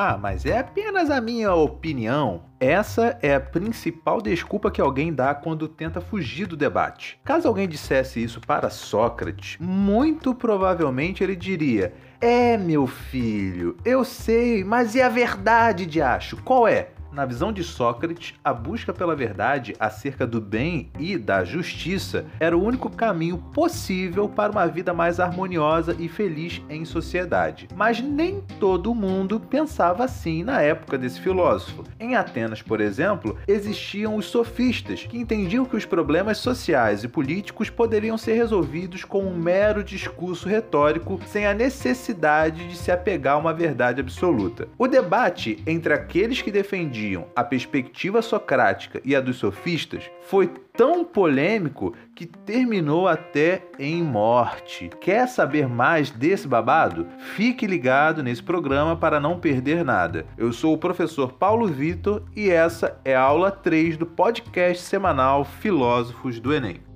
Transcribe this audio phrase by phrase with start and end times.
[0.00, 2.42] Ah, mas é apenas a minha opinião.
[2.60, 7.18] Essa é a principal desculpa que alguém dá quando tenta fugir do debate.
[7.24, 14.62] Caso alguém dissesse isso para Sócrates, muito provavelmente ele diria: É, meu filho, eu sei,
[14.62, 16.36] mas e a verdade, de acho?
[16.44, 16.90] Qual é?
[17.10, 22.56] Na visão de Sócrates, a busca pela verdade acerca do bem e da justiça era
[22.56, 27.66] o único caminho possível para uma vida mais harmoniosa e feliz em sociedade.
[27.74, 31.82] Mas nem todo mundo pensava assim na época desse filósofo.
[31.98, 37.70] Em Atenas, por exemplo, existiam os sofistas, que entendiam que os problemas sociais e políticos
[37.70, 43.38] poderiam ser resolvidos com um mero discurso retórico sem a necessidade de se apegar a
[43.38, 44.68] uma verdade absoluta.
[44.76, 50.48] O debate entre aqueles que defendiam defendiam a perspectiva socrática e a dos sofistas foi
[50.76, 54.90] tão polêmico que terminou até em morte.
[55.00, 57.06] Quer saber mais desse babado?
[57.36, 60.26] Fique ligado nesse programa para não perder nada.
[60.36, 65.44] Eu sou o professor Paulo Vitor e essa é a aula 3 do podcast semanal
[65.44, 66.87] Filósofos do Enem.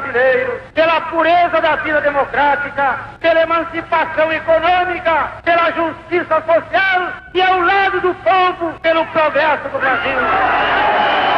[0.00, 8.00] Brasileiros, pela pureza da vida democrática, pela emancipação econômica, pela justiça social e ao lado
[8.00, 11.33] do povo, pelo progresso do Brasil.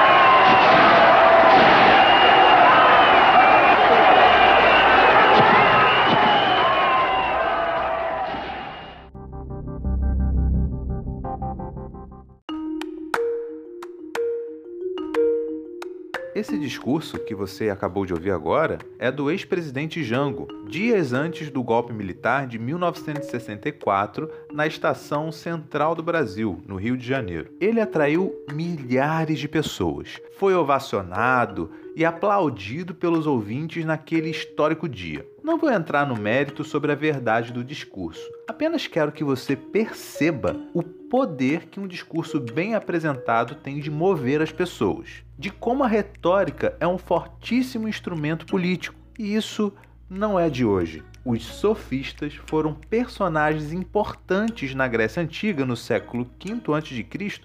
[16.36, 21.62] Esse discurso que você acabou de ouvir agora é do ex-presidente Jango, dias antes do
[21.62, 27.54] golpe militar de 1964 na estação central do Brasil, no Rio de Janeiro.
[27.58, 35.26] Ele atraiu milhares de pessoas, foi ovacionado e aplaudido pelos ouvintes naquele histórico dia.
[35.42, 40.54] Não vou entrar no mérito sobre a verdade do discurso, apenas quero que você perceba
[40.74, 45.88] o poder que um discurso bem apresentado tem de mover as pessoas, de como a
[45.88, 48.96] retórica é um fortíssimo instrumento político.
[49.18, 49.72] E isso
[50.08, 51.02] não é de hoje.
[51.24, 57.02] Os sofistas foram personagens importantes na Grécia Antiga, no século V a.C.,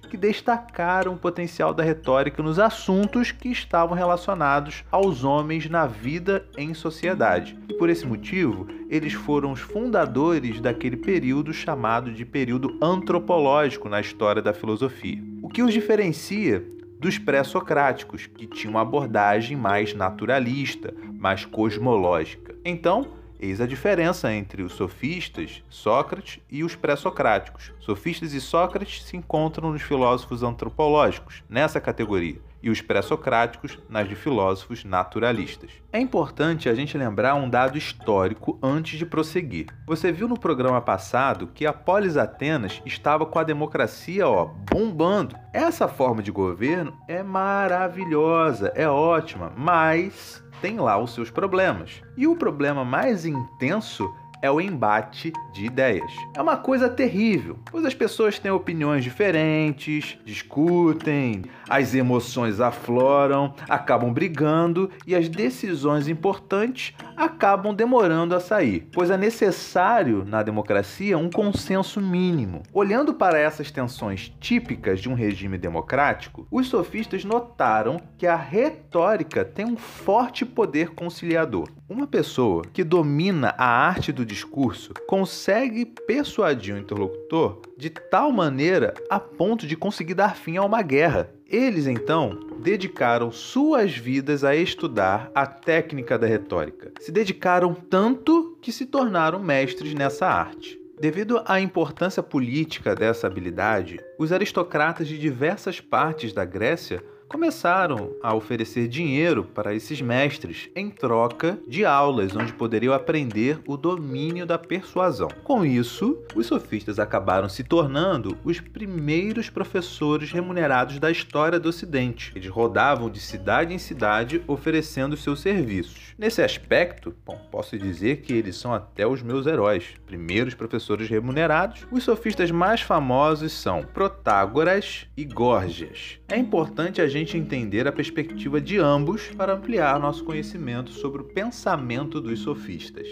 [0.07, 6.45] que destacaram o potencial da retórica nos assuntos que estavam relacionados aos homens na vida
[6.55, 7.57] em sociedade.
[7.67, 13.99] E por esse motivo, eles foram os fundadores daquele período chamado de período antropológico na
[13.99, 15.23] história da filosofia.
[15.41, 16.63] O que os diferencia
[16.99, 22.50] dos pré-socráticos, que tinham uma abordagem mais naturalista, mais cosmológica.
[22.63, 27.73] Então, Eis a diferença entre os sofistas, Sócrates, e os pré-socráticos.
[27.79, 34.15] Sofistas e Sócrates se encontram nos filósofos antropológicos, nessa categoria, e os pré-socráticos nas de
[34.15, 35.71] filósofos naturalistas.
[35.91, 39.67] É importante a gente lembrar um dado histórico antes de prosseguir.
[39.85, 45.35] Você viu no programa passado que a Polis Atenas estava com a democracia ó, bombando.
[45.53, 52.01] Essa forma de governo é maravilhosa, é ótima, mas tem lá os seus problemas.
[52.15, 56.11] E o problema mais intenso é o embate de ideias.
[56.35, 64.11] É uma coisa terrível, pois as pessoas têm opiniões diferentes, discutem, as emoções afloram, acabam
[64.11, 71.29] brigando e as decisões importantes acabam demorando a sair, pois é necessário na democracia um
[71.29, 72.63] consenso mínimo.
[72.73, 79.45] Olhando para essas tensões típicas de um regime democrático, os sofistas notaram que a retórica
[79.45, 81.69] tem um forte poder conciliador.
[81.91, 88.93] Uma pessoa que domina a arte do discurso consegue persuadir o interlocutor de tal maneira
[89.09, 91.29] a ponto de conseguir dar fim a uma guerra.
[91.45, 96.93] Eles então dedicaram suas vidas a estudar a técnica da retórica.
[97.01, 100.79] Se dedicaram tanto que se tornaram mestres nessa arte.
[100.97, 108.35] Devido à importância política dessa habilidade, os aristocratas de diversas partes da Grécia começaram a
[108.35, 114.57] oferecer dinheiro para esses mestres em troca de aulas onde poderiam aprender o domínio da
[114.57, 115.29] persuasão.
[115.41, 122.33] Com isso, os sofistas acabaram se tornando os primeiros professores remunerados da história do Ocidente.
[122.35, 126.13] Eles rodavam de cidade em cidade oferecendo seus serviços.
[126.17, 131.87] Nesse aspecto, bom, posso dizer que eles são até os meus heróis, primeiros professores remunerados.
[131.89, 136.19] Os sofistas mais famosos são Protágoras e Górgias.
[136.27, 141.21] É importante a gente gente entender a perspectiva de ambos para ampliar nosso conhecimento sobre
[141.21, 143.07] o pensamento dos sofistas.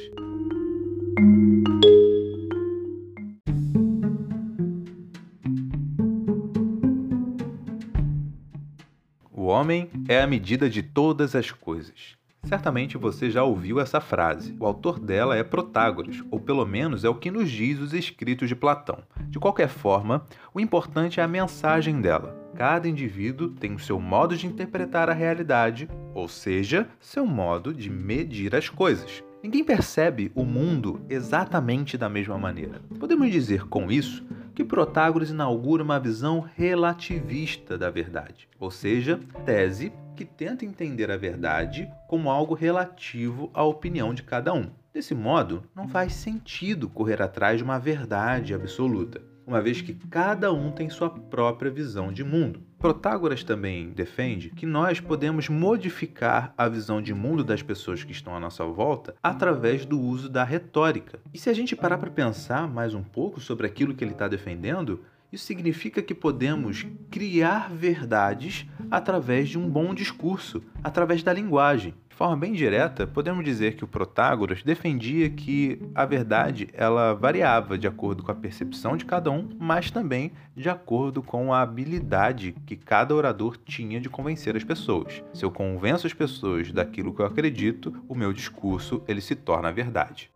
[9.50, 12.16] homem é a medida de todas as coisas.
[12.44, 14.56] Certamente você já ouviu essa frase.
[14.60, 18.48] O autor dela é Protágoras, ou pelo menos é o que nos diz os escritos
[18.48, 19.04] de Platão.
[19.28, 20.24] De qualquer forma,
[20.54, 22.39] o importante é a mensagem dela.
[22.60, 27.90] Cada indivíduo tem o seu modo de interpretar a realidade, ou seja, seu modo de
[27.90, 29.24] medir as coisas.
[29.42, 32.82] Ninguém percebe o mundo exatamente da mesma maneira.
[33.00, 39.94] Podemos dizer com isso que Protágoras inaugura uma visão relativista da verdade, ou seja, tese
[40.14, 44.70] que tenta entender a verdade como algo relativo à opinião de cada um.
[44.94, 50.54] Desse modo, não faz sentido correr atrás de uma verdade absoluta uma vez que cada
[50.54, 52.62] um tem sua própria visão de mundo.
[52.78, 58.36] Protágoras também defende que nós podemos modificar a visão de mundo das pessoas que estão
[58.36, 61.19] à nossa volta através do uso da retórica.
[61.34, 64.28] E se a gente parar para pensar mais um pouco sobre aquilo que ele está
[64.28, 71.94] defendendo, isso significa que podemos criar verdades através de um bom discurso, através da linguagem
[72.20, 77.88] forma bem direta, podemos dizer que o Protágoras defendia que a verdade ela variava de
[77.88, 82.76] acordo com a percepção de cada um, mas também de acordo com a habilidade que
[82.76, 85.24] cada orador tinha de convencer as pessoas.
[85.34, 89.72] Se eu convenço as pessoas daquilo que eu acredito, o meu discurso ele se torna
[89.72, 90.30] verdade.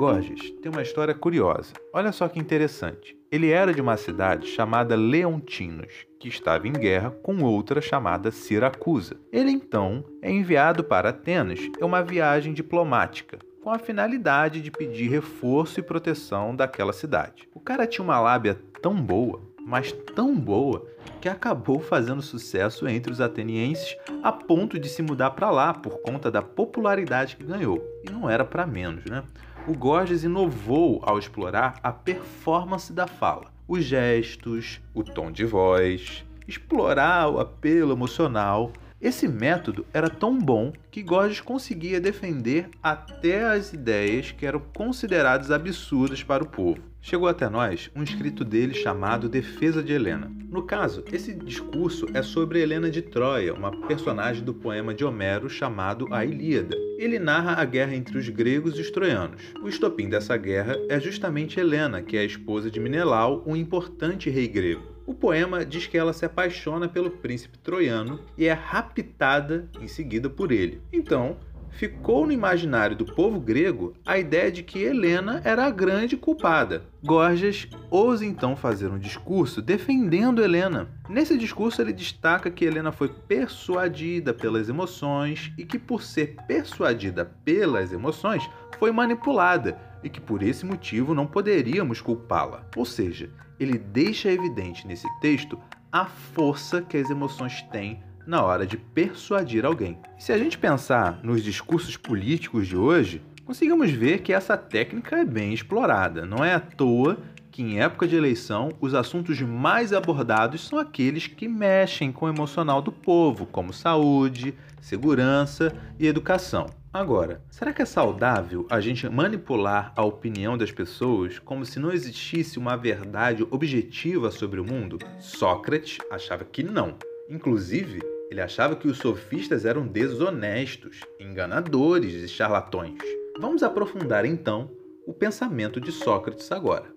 [0.00, 1.74] Gorgias tem uma história curiosa.
[1.92, 3.14] Olha só que interessante.
[3.30, 9.18] Ele era de uma cidade chamada Leontinos, que estava em guerra com outra chamada Siracusa.
[9.30, 15.10] Ele então é enviado para Atenas em uma viagem diplomática, com a finalidade de pedir
[15.10, 17.46] reforço e proteção daquela cidade.
[17.54, 20.86] O cara tinha uma lábia tão boa, mas tão boa,
[21.20, 26.00] que acabou fazendo sucesso entre os atenienses a ponto de se mudar para lá por
[26.00, 27.84] conta da popularidade que ganhou.
[28.02, 29.22] E não era para menos, né?
[29.66, 36.24] O Gorgias inovou ao explorar a performance da fala, os gestos, o tom de voz,
[36.48, 38.72] explorar o apelo emocional.
[39.00, 45.50] Esse método era tão bom que Gorgias conseguia defender até as ideias que eram consideradas
[45.50, 46.82] absurdas para o povo.
[47.00, 50.30] Chegou até nós um escrito dele chamado Defesa de Helena.
[50.50, 55.48] No caso, esse discurso é sobre Helena de Troia, uma personagem do poema de Homero
[55.48, 56.76] chamado A Ilíada.
[56.98, 59.40] Ele narra a guerra entre os gregos e os troianos.
[59.62, 64.28] O estopim dessa guerra é justamente Helena, que é a esposa de Menelau, um importante
[64.28, 64.89] rei grego.
[65.10, 70.30] O poema diz que ela se apaixona pelo príncipe troiano e é raptada em seguida
[70.30, 70.80] por ele.
[70.92, 71.36] Então,
[71.68, 76.84] ficou no imaginário do povo grego a ideia de que Helena era a grande culpada.
[77.02, 80.88] Gorgias ousa então fazer um discurso defendendo Helena.
[81.08, 87.24] Nesse discurso, ele destaca que Helena foi persuadida pelas emoções e que, por ser persuadida
[87.44, 88.48] pelas emoções,
[88.78, 92.66] foi manipulada e que por esse motivo não poderíamos culpá-la.
[92.76, 95.58] Ou seja, ele deixa evidente nesse texto
[95.92, 99.98] a força que as emoções têm na hora de persuadir alguém.
[100.18, 105.16] E se a gente pensar nos discursos políticos de hoje, conseguimos ver que essa técnica
[105.16, 106.24] é bem explorada.
[106.24, 107.18] Não é à toa
[107.50, 112.28] que em época de eleição os assuntos mais abordados são aqueles que mexem com o
[112.28, 116.66] emocional do povo, como saúde, segurança e educação.
[116.92, 121.92] Agora, será que é saudável a gente manipular a opinião das pessoas como se não
[121.92, 124.98] existisse uma verdade objetiva sobre o mundo?
[125.20, 126.96] Sócrates achava que não.
[127.28, 132.98] Inclusive, ele achava que os sofistas eram desonestos, enganadores e charlatões.
[133.38, 134.68] Vamos aprofundar então
[135.06, 136.92] o pensamento de Sócrates agora.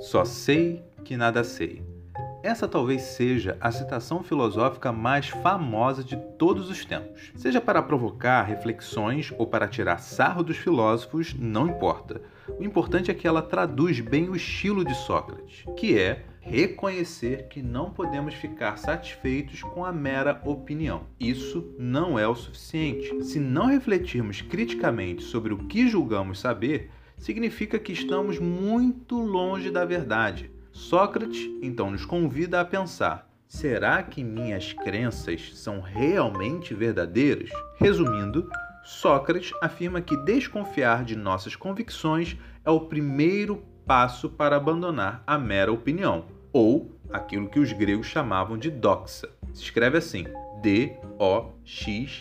[0.00, 1.84] Só sei que nada sei.
[2.42, 7.32] Essa talvez seja a citação filosófica mais famosa de todos os tempos.
[7.36, 12.20] Seja para provocar reflexões ou para tirar sarro dos filósofos, não importa.
[12.58, 17.62] O importante é que ela traduz bem o estilo de Sócrates, que é reconhecer que
[17.62, 21.04] não podemos ficar satisfeitos com a mera opinião.
[21.20, 23.24] Isso não é o suficiente.
[23.24, 29.84] Se não refletirmos criticamente sobre o que julgamos saber, significa que estamos muito longe da
[29.84, 30.55] verdade.
[30.76, 37.48] Sócrates então nos convida a pensar: será que minhas crenças são realmente verdadeiras?
[37.78, 38.46] Resumindo,
[38.84, 45.72] Sócrates afirma que desconfiar de nossas convicções é o primeiro passo para abandonar a mera
[45.72, 49.30] opinião, ou aquilo que os gregos chamavam de doxa.
[49.54, 50.26] Se escreve assim:
[50.60, 52.16] D-O-X-A,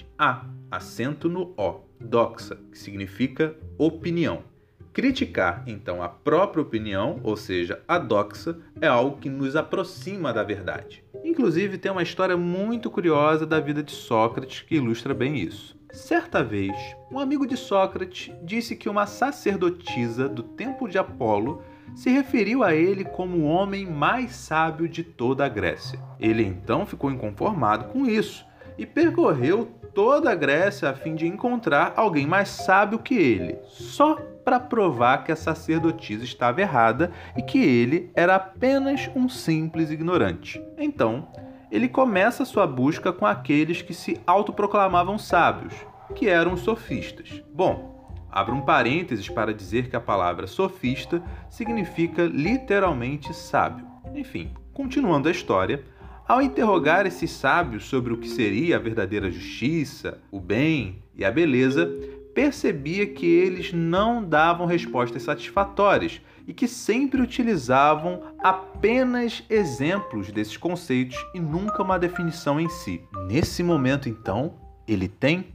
[0.71, 4.54] acento no O, doxa, que significa opinião.
[4.95, 10.41] Criticar, então, a própria opinião, ou seja, a doxa, é algo que nos aproxima da
[10.41, 11.03] verdade.
[11.21, 15.77] Inclusive, tem uma história muito curiosa da vida de Sócrates que ilustra bem isso.
[15.91, 16.71] Certa vez,
[17.11, 21.61] um amigo de Sócrates disse que uma sacerdotisa do templo de Apolo
[21.93, 25.99] se referiu a ele como o homem mais sábio de toda a Grécia.
[26.17, 28.45] Ele então ficou inconformado com isso
[28.77, 34.17] e percorreu toda a Grécia a fim de encontrar alguém mais sábio que ele, só
[34.45, 40.63] para provar que a sacerdotisa estava errada e que ele era apenas um simples ignorante.
[40.77, 41.27] Então,
[41.71, 45.73] ele começa sua busca com aqueles que se autoproclamavam sábios,
[46.13, 47.43] que eram os sofistas.
[47.51, 53.85] Bom, abro um parênteses para dizer que a palavra sofista significa literalmente sábio.
[54.13, 55.83] Enfim, continuando a história,
[56.27, 61.31] ao interrogar esses sábios sobre o que seria a verdadeira justiça, o bem e a
[61.31, 61.91] beleza,
[62.35, 71.17] percebia que eles não davam respostas satisfatórias e que sempre utilizavam apenas exemplos desses conceitos
[71.33, 73.01] e nunca uma definição em si.
[73.27, 74.53] Nesse momento, então,
[74.87, 75.47] ele tem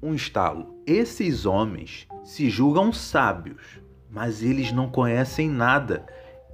[0.00, 0.80] um estalo.
[0.86, 6.06] Esses homens se julgam sábios, mas eles não conhecem nada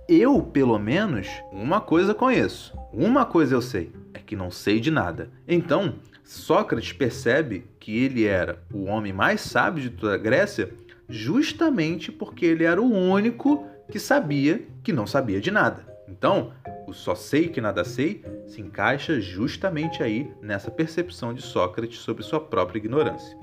[0.08, 2.72] eu, pelo menos, uma coisa conheço.
[2.92, 5.32] Uma coisa eu sei, é que não sei de nada.
[5.48, 10.74] Então, Sócrates percebe que ele era o homem mais sábio de toda a Grécia
[11.08, 15.86] justamente porque ele era o único que sabia que não sabia de nada.
[16.08, 16.52] Então,
[16.88, 22.24] o só sei que nada sei se encaixa justamente aí nessa percepção de Sócrates sobre
[22.24, 23.38] sua própria ignorância.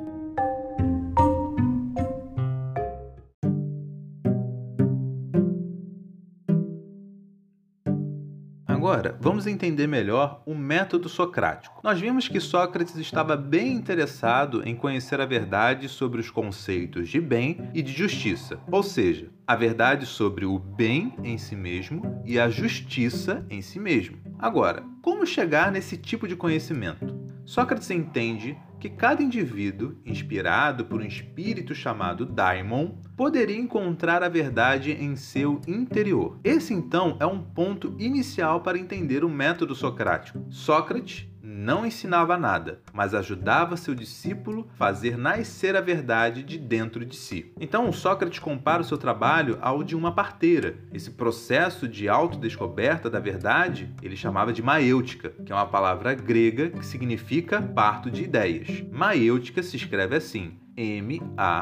[8.94, 11.82] Agora, vamos entender melhor o método socrático.
[11.84, 17.20] Nós vimos que Sócrates estava bem interessado em conhecer a verdade sobre os conceitos de
[17.20, 22.40] bem e de justiça, ou seja, a verdade sobre o bem em si mesmo e
[22.40, 24.18] a justiça em si mesmo.
[24.38, 27.20] Agora, como chegar nesse tipo de conhecimento?
[27.46, 34.92] Sócrates entende que cada indivíduo, inspirado por um espírito chamado daimon, poderia encontrar a verdade
[34.92, 36.38] em seu interior.
[36.44, 40.46] Esse então é um ponto inicial para entender o método socrático.
[40.50, 47.06] Sócrates não ensinava nada, mas ajudava seu discípulo a fazer nascer a verdade de dentro
[47.06, 47.52] de si.
[47.60, 50.78] Então, Sócrates compara o seu trabalho ao de uma parteira.
[50.94, 56.70] Esse processo de autodescoberta da verdade ele chamava de maêutica, que é uma palavra grega
[56.70, 58.82] que significa parto de ideias.
[58.90, 61.60] Maêutica se escreve assim: M-A-I-E-U-T-I-C-A,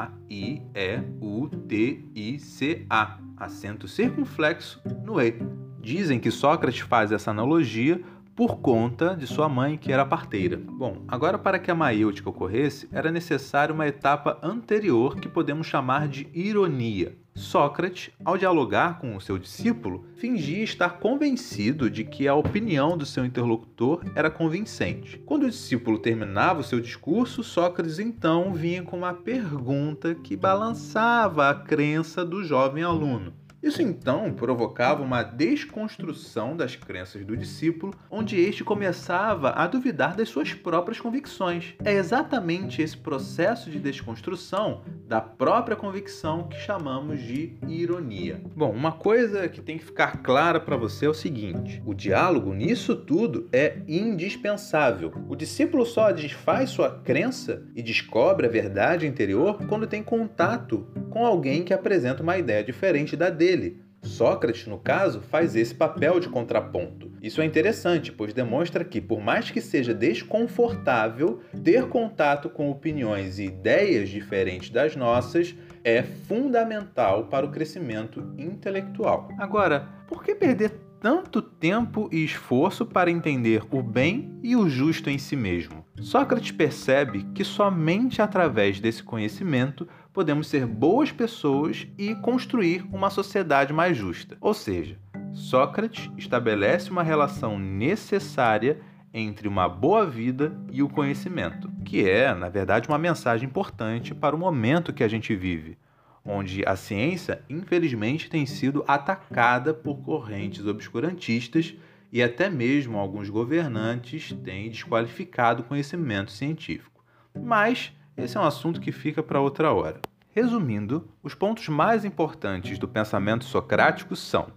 [3.36, 5.34] acento circunflexo no E.
[5.80, 8.00] Dizem que Sócrates faz essa analogia
[8.34, 10.56] por conta de sua mãe, que era parteira.
[10.56, 16.08] Bom, agora para que a maêutica ocorresse, era necessária uma etapa anterior que podemos chamar
[16.08, 17.16] de ironia.
[17.34, 23.06] Sócrates, ao dialogar com o seu discípulo, fingia estar convencido de que a opinião do
[23.06, 25.18] seu interlocutor era convincente.
[25.24, 31.48] Quando o discípulo terminava o seu discurso, Sócrates então vinha com uma pergunta que balançava
[31.48, 33.32] a crença do jovem aluno.
[33.62, 40.28] Isso então provocava uma desconstrução das crenças do discípulo, onde este começava a duvidar das
[40.28, 41.74] suas próprias convicções.
[41.84, 48.42] É exatamente esse processo de desconstrução da própria convicção que chamamos de ironia.
[48.56, 52.52] Bom, uma coisa que tem que ficar clara para você é o seguinte: o diálogo
[52.52, 55.12] nisso tudo é indispensável.
[55.28, 61.26] O discípulo só desfaz sua crença e descobre a verdade interior quando tem contato com
[61.26, 63.82] alguém que apresenta uma ideia diferente da dele.
[64.02, 67.12] Sócrates, no caso, faz esse papel de contraponto.
[67.22, 73.38] Isso é interessante, pois demonstra que, por mais que seja desconfortável, ter contato com opiniões
[73.38, 75.54] e ideias diferentes das nossas
[75.84, 79.28] é fundamental para o crescimento intelectual.
[79.38, 85.10] Agora, por que perder tanto tempo e esforço para entender o bem e o justo
[85.10, 85.84] em si mesmo?
[86.00, 93.72] Sócrates percebe que somente através desse conhecimento podemos ser boas pessoas e construir uma sociedade
[93.72, 94.36] mais justa.
[94.40, 94.98] Ou seja,
[95.32, 98.78] Sócrates estabelece uma relação necessária
[99.14, 104.34] entre uma boa vida e o conhecimento, que é, na verdade, uma mensagem importante para
[104.34, 105.76] o momento que a gente vive,
[106.24, 111.74] onde a ciência, infelizmente, tem sido atacada por correntes obscurantistas
[112.10, 117.04] e até mesmo alguns governantes têm desqualificado o conhecimento científico.
[117.34, 120.00] Mas esse é um assunto que fica para outra hora.
[120.30, 124.48] Resumindo, os pontos mais importantes do pensamento socrático são: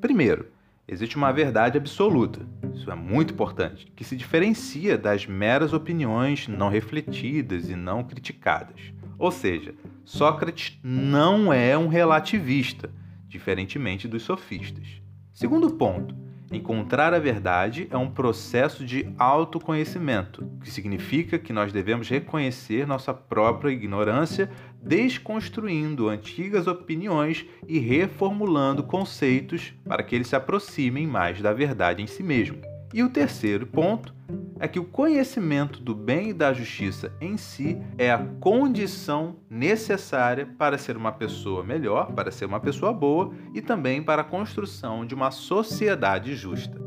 [0.00, 0.48] primeiro,
[0.86, 6.68] existe uma verdade absoluta, isso é muito importante, que se diferencia das meras opiniões não
[6.68, 8.92] refletidas e não criticadas.
[9.18, 12.90] Ou seja, Sócrates não é um relativista,
[13.28, 15.00] diferentemente dos sofistas.
[15.32, 16.14] Segundo ponto,
[16.52, 23.14] Encontrar a verdade é um processo de autoconhecimento, que significa que nós devemos reconhecer nossa
[23.14, 24.50] própria ignorância,
[24.82, 32.06] desconstruindo antigas opiniões e reformulando conceitos para que eles se aproximem mais da verdade em
[32.06, 32.71] si mesmo.
[32.94, 34.14] E o terceiro ponto
[34.60, 40.46] é que o conhecimento do bem e da justiça em si é a condição necessária
[40.58, 45.06] para ser uma pessoa melhor, para ser uma pessoa boa e também para a construção
[45.06, 46.80] de uma sociedade justa.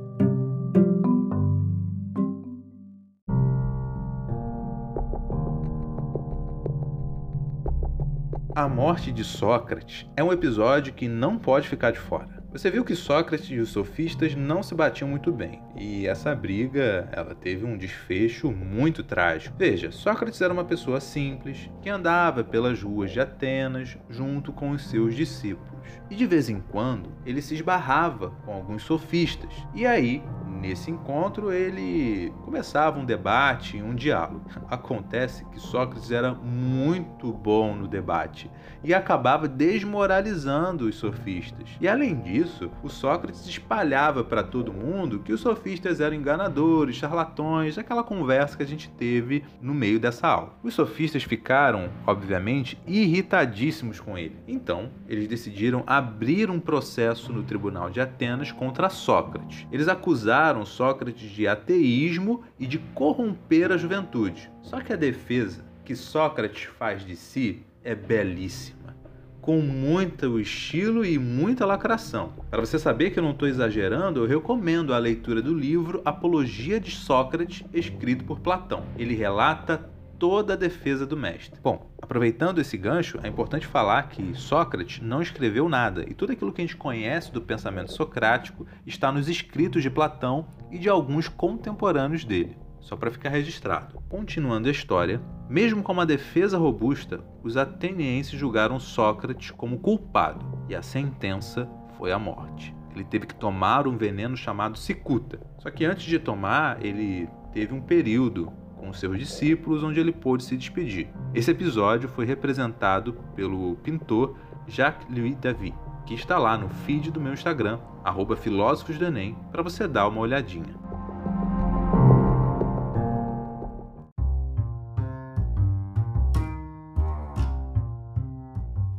[8.56, 12.35] A morte de Sócrates é um episódio que não pode ficar de fora.
[12.56, 17.10] Você viu que Sócrates e os sofistas não se batiam muito bem, e essa briga
[17.12, 19.58] ela teve um desfecho muito trágico.
[19.60, 24.88] Veja, Sócrates era uma pessoa simples que andava pelas ruas de Atenas junto com os
[24.88, 25.90] seus discípulos.
[26.10, 29.52] E de vez em quando ele se esbarrava com alguns sofistas.
[29.74, 30.24] E aí
[30.66, 34.42] Nesse encontro, ele começava um debate, um diálogo.
[34.68, 38.50] Acontece que Sócrates era muito bom no debate
[38.84, 41.70] e acabava desmoralizando os sofistas.
[41.80, 47.78] E além disso, o Sócrates espalhava para todo mundo que os sofistas eram enganadores, charlatões,
[47.78, 50.58] aquela conversa que a gente teve no meio dessa aula.
[50.64, 54.38] Os sofistas ficaram, obviamente, irritadíssimos com ele.
[54.48, 59.68] Então, eles decidiram abrir um processo no tribunal de Atenas contra Sócrates.
[59.72, 64.50] Eles acusaram acusaram Sócrates de ateísmo e de corromper a juventude.
[64.62, 68.96] Só que a defesa que Sócrates faz de si é belíssima,
[69.42, 72.34] com muito estilo e muita lacração.
[72.50, 76.80] Para você saber que eu não estou exagerando, eu recomendo a leitura do livro Apologia
[76.80, 78.86] de Sócrates, escrito por Platão.
[78.98, 81.60] Ele relata toda a defesa do mestre.
[81.62, 86.54] Bom, aproveitando esse gancho, é importante falar que Sócrates não escreveu nada e tudo aquilo
[86.54, 91.28] que a gente conhece do pensamento socrático está nos escritos de Platão e de alguns
[91.28, 92.58] contemporâneos dele.
[92.80, 94.00] Só para ficar registrado.
[94.08, 100.76] Continuando a história, mesmo com uma defesa robusta, os atenienses julgaram Sócrates como culpado e
[100.76, 102.76] a sentença foi a morte.
[102.94, 105.40] Ele teve que tomar um veneno chamado cicuta.
[105.58, 110.44] Só que antes de tomar, ele teve um período com seus discípulos, onde ele pôde
[110.44, 111.08] se despedir.
[111.34, 117.34] Esse episódio foi representado pelo pintor Jacques-Louis David, que está lá no feed do meu
[117.34, 120.76] Instagram, arroba Filósofos do Enem, para você dar uma olhadinha.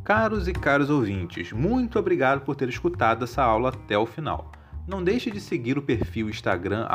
[0.07, 4.53] Caros e caros ouvintes, muito obrigado por ter escutado essa aula até o final.
[4.87, 6.87] Não deixe de seguir o perfil Instagram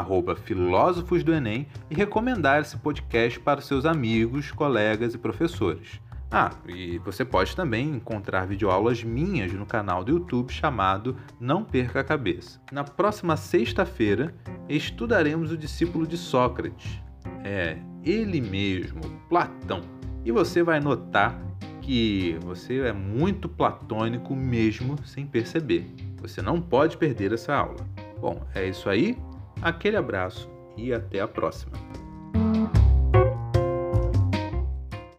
[0.44, 6.00] Filósofos do Enem e recomendar esse podcast para seus amigos, colegas e professores.
[6.32, 12.00] Ah, e você pode também encontrar videoaulas minhas no canal do YouTube chamado Não Perca
[12.00, 12.62] a Cabeça.
[12.72, 14.34] Na próxima sexta-feira,
[14.70, 17.02] estudaremos o discípulo de Sócrates.
[17.44, 19.82] É, ele mesmo, Platão.
[20.24, 21.38] E você vai notar
[21.82, 25.94] que você é muito platônico mesmo sem perceber.
[26.22, 27.86] Você não pode perder essa aula.
[28.20, 29.18] Bom, é isso aí.
[29.62, 31.74] Aquele abraço e até a próxima.